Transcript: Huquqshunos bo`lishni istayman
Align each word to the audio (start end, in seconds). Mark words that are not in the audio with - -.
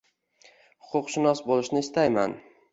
Huquqshunos 0.87 1.45
bo`lishni 1.53 1.85
istayman 1.87 2.37